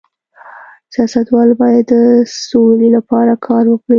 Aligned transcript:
سیاستوال 0.93 1.49
باید 1.61 1.85
د 1.91 1.93
سولې 2.49 2.89
لپاره 2.95 3.33
کار 3.47 3.63
وکړي 3.69 3.89